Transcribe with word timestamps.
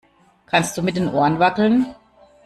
Kannst 0.47 0.75
du 0.75 0.81
mit 0.81 0.95
den 0.95 1.13
Ohren 1.13 1.37
wackeln? 1.37 1.93